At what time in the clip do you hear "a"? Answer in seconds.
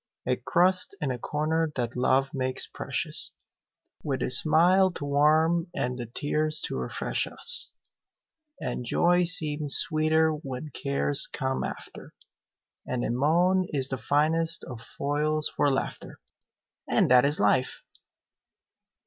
0.25-0.35, 1.11-1.19, 4.23-4.31, 13.05-13.11